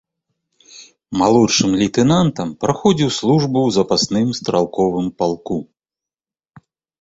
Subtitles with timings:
[1.21, 5.59] Малодшым лейтэнантам праходзіў службу ў запасным стралковым палку.